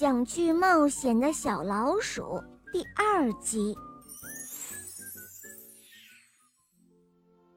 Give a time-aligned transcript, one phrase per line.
[0.00, 2.22] 想去冒险的小老鼠》
[2.72, 3.76] 第二集。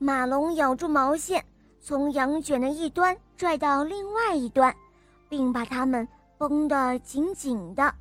[0.00, 1.46] 马龙咬住毛线，
[1.80, 4.74] 从羊卷的一端拽到另外一端，
[5.28, 7.94] 并把它们绷得紧紧的。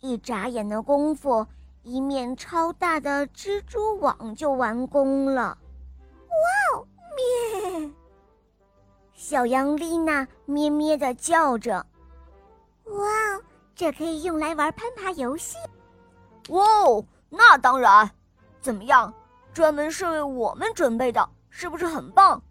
[0.00, 1.46] 一眨眼的功夫，
[1.82, 5.58] 一面超大的蜘蛛网就完工了。
[6.30, 6.88] 哇哦！
[7.76, 7.92] 咩！
[9.12, 11.84] 小羊丽娜咩咩地叫着。
[12.86, 12.94] 哇
[13.34, 13.42] 哦！
[13.74, 15.56] 这可以用来玩攀爬游戏。
[16.48, 17.04] 哇哦！
[17.28, 18.10] 那当然。
[18.60, 19.12] 怎么样？
[19.52, 22.42] 专门是为我们准备的，是不是很棒？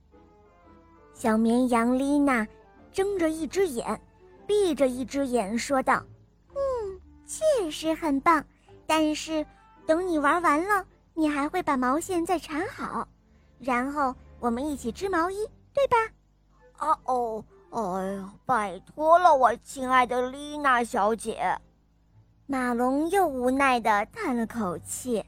[1.13, 2.47] 小绵羊丽娜
[2.91, 3.99] 睁着一只眼，
[4.47, 6.03] 闭着一只眼说道。
[6.49, 8.43] 嗯确实很棒，
[8.85, 9.45] 但是
[9.85, 13.07] 等你玩完了，你还会把毛线再缠好，
[13.59, 15.97] 然后我们一起织毛衣，对吧？
[16.77, 21.59] 啊哦，哎呀，拜托了，我亲爱的丽娜小姐。
[22.45, 25.25] 马龙又无奈地叹了口气。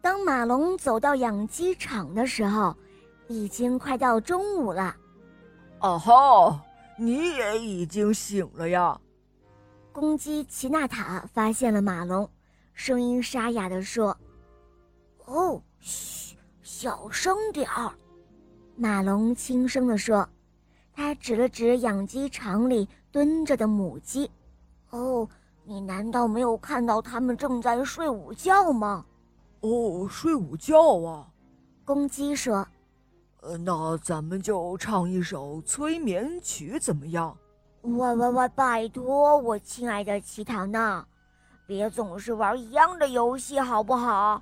[0.00, 2.76] 当马龙走到养鸡场的时候，
[3.28, 4.96] 已经快到中午了。
[5.78, 6.58] 哦吼，
[6.96, 9.00] 你也已经醒了呀？
[9.92, 12.28] 公鸡齐纳塔发现了马龙，
[12.74, 14.16] 声音沙哑地说
[15.26, 17.92] ：“哦，嘘，小声点儿。”
[18.74, 20.28] 马龙轻声地说，
[20.94, 24.30] 他指了指养鸡场里蹲着的母鸡
[24.90, 25.28] ：“哦，
[25.64, 29.04] 你难道没有看到它们正在睡午觉吗
[29.60, 31.28] ？”“哦，睡午觉啊。”
[31.84, 32.66] 公鸡说。
[33.42, 37.36] “呃，那咱们就唱一首催眠曲，怎么样？”
[37.82, 38.48] 喂喂喂！
[38.50, 41.04] 拜托，我亲爱的奇塔娜，
[41.66, 44.40] 别总是玩一样的游戏，好不好？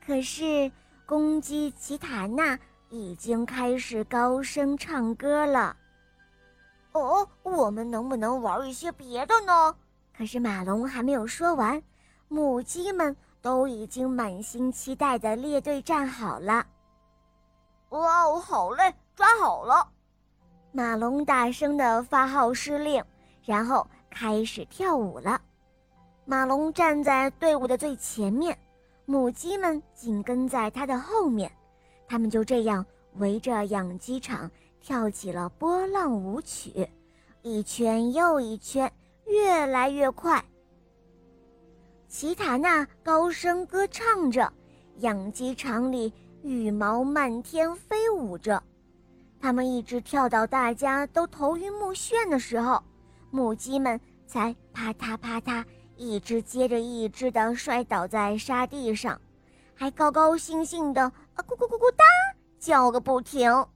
[0.00, 0.72] 可是
[1.04, 2.58] 公鸡奇塔娜
[2.90, 5.76] 已经开始高声唱歌了。
[6.92, 9.74] 哦，我们能不能玩一些别的呢？
[10.16, 11.80] 可是马龙还没有说完，
[12.28, 16.66] 母鸡们都已经满心期待的列队站好了。
[17.90, 19.86] 哇哦，好嘞，抓好了！
[20.72, 23.02] 马龙大声的发号施令，
[23.44, 25.40] 然后开始跳舞了。
[26.24, 28.58] 马龙站在队伍的最前面，
[29.06, 31.50] 母鸡们紧跟在他的后面，
[32.08, 32.84] 他们就这样
[33.16, 36.88] 围着养鸡场跳起了波浪舞曲，
[37.42, 38.90] 一圈又一圈，
[39.26, 40.42] 越来越快。
[42.08, 44.50] 奇塔娜高声歌唱着，
[45.00, 46.10] 养鸡场里
[46.42, 48.62] 羽毛漫天飞舞着。
[49.38, 52.82] 他们一直跳到大家都头晕目眩的时候，
[53.30, 55.62] 母鸡们才啪嗒啪嗒，
[55.96, 59.20] 一只接着一只的摔倒在沙地上，
[59.78, 62.04] 还高高兴兴的啊咕咕咕咕哒
[62.58, 63.66] 叫个不停。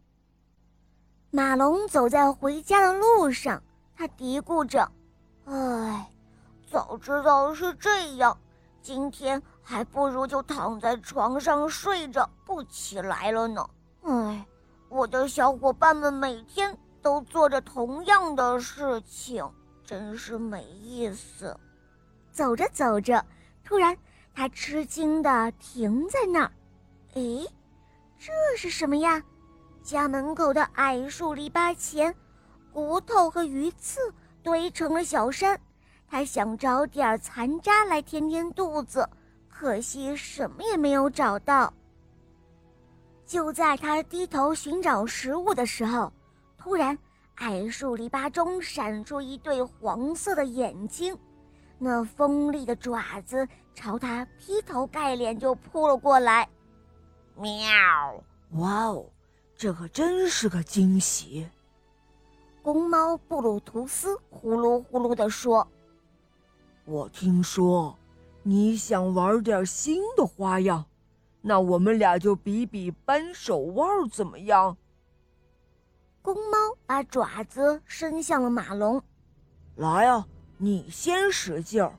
[1.30, 3.62] 马龙走在回家的路上，
[3.96, 4.90] 他嘀咕着
[5.46, 6.10] ：“哎，
[6.68, 8.36] 早知道是这样，
[8.82, 13.70] 今天还不如就躺在床上睡着不起来了呢。”
[14.02, 14.44] 哎。
[14.88, 19.50] 我的小伙伴们每天都做着同样的事情，
[19.86, 21.58] 真是没意思。
[22.30, 23.24] 走着走着，
[23.64, 23.96] 突然
[24.34, 26.52] 他吃惊地停在那儿。
[27.14, 27.46] 诶，
[28.18, 29.22] 这是什么呀？
[29.82, 32.14] 家门口的矮树篱笆前，
[32.72, 34.00] 骨头和鱼刺
[34.42, 35.60] 堆成了小山。
[36.06, 39.08] 他想找点残渣来填填肚子，
[39.48, 41.72] 可惜什么也没有找到。
[43.26, 46.12] 就在他低头寻找食物的时候，
[46.58, 46.96] 突然，
[47.36, 51.18] 矮树篱笆中闪出一对黄色的眼睛，
[51.84, 56.48] 那锋利的爪子朝他劈头盖脸就扑了过来。
[57.34, 57.44] 喵！
[58.52, 59.04] 哇哦，
[59.56, 61.48] 这可真是个惊喜！
[62.62, 65.66] 公猫布鲁图斯呼噜呼噜地说
[66.86, 67.98] ：“我听说，
[68.44, 70.84] 你想玩点新的花样。”
[71.42, 74.76] 那我们俩就比比扳手腕怎么样？
[76.22, 76.56] 公猫
[76.86, 79.02] 把爪子伸向了马龙，
[79.74, 80.24] 来啊，
[80.62, 81.92] 你先使劲儿。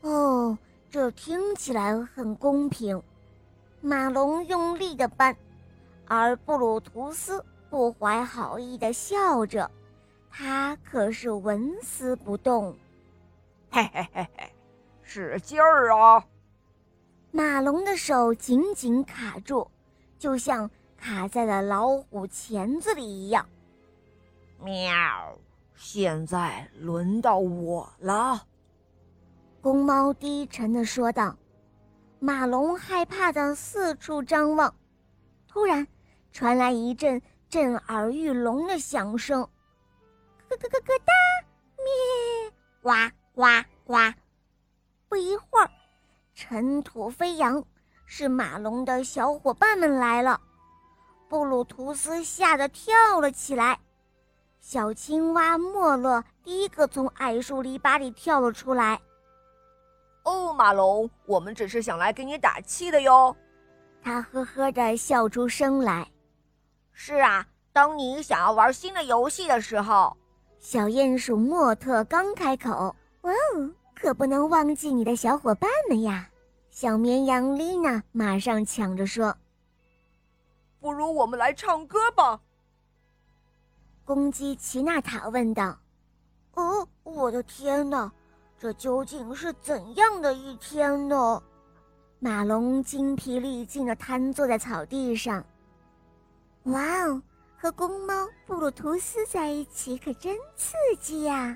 [0.00, 0.56] 哦，
[0.88, 3.02] 这听起来很公平。
[3.82, 5.36] 马龙用力的扳，
[6.06, 9.70] 而布鲁图斯不怀好意的笑着，
[10.30, 12.74] 他可是纹丝不动。
[13.70, 14.50] 嘿嘿嘿嘿，
[15.02, 16.24] 使劲儿啊！
[17.30, 19.70] 马龙的手紧紧卡住，
[20.18, 23.46] 就像卡在了老虎钳子里一样。
[24.64, 25.38] 喵！
[25.78, 28.42] 现在轮到我了。
[29.62, 31.36] 公猫低沉的说道。
[32.20, 34.74] 马龙害怕的四处张望，
[35.46, 35.86] 突然
[36.32, 39.40] 传来一阵震耳欲聋的响声，
[40.48, 41.12] 咯咯咯咯哒，
[41.76, 42.52] 咩！
[42.82, 42.90] 呱
[43.36, 43.44] 呱
[43.84, 44.14] 呱。
[45.08, 45.70] 不一会儿，
[46.34, 47.64] 尘土飞扬，
[48.04, 50.40] 是马龙的小伙伴们来了。
[51.28, 53.78] 布鲁图斯吓得跳了起来，
[54.70, 59.00] 小青蛙莫勒第一个从矮树篱笆里跳了出来。
[60.24, 63.34] 哦，马龙，我们只是想来给你打气的哟。
[64.02, 66.06] 他呵呵地笑出声来。
[66.92, 70.14] 是啊，当你想要玩新的游戏的时候，
[70.58, 76.28] 小鼹鼠莫特刚开口，哇哦，可不能忘记你的小伙伴们呀！
[76.68, 79.34] 小绵羊丽娜马上抢着说
[80.78, 82.38] ：“不如我们来唱歌吧。”
[84.08, 85.78] 公鸡齐纳塔问道
[86.56, 88.10] ：“哦，我的天哪！”
[88.58, 91.42] 这究竟是怎样的一天呢？
[92.18, 95.44] 马龙精疲力尽地瘫坐在草地上。
[96.62, 97.20] 哇哦，
[97.58, 101.54] 和公猫布鲁图斯在一起可真刺激呀！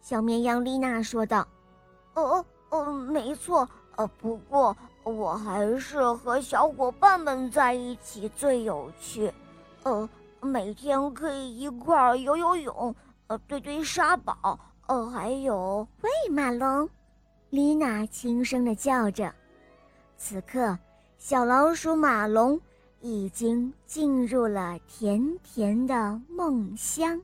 [0.00, 1.46] 小绵羊丽娜说道。
[2.14, 3.68] “哦哦，没错。
[3.94, 9.32] 呃，不过我还是和小伙伴们在一起最有趣。
[9.84, 10.08] 呃，
[10.42, 12.94] 每天可以一块儿游游泳，
[13.28, 14.58] 呃，堆堆沙堡。”
[14.88, 16.86] 呃，还有，喂，马龙，
[17.50, 19.32] 丽娜轻声的叫着。
[20.16, 20.76] 此刻，
[21.18, 22.60] 小老鼠马龙
[23.00, 27.18] 已经进入了甜甜的梦乡。